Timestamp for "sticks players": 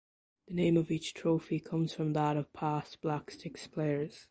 3.29-4.19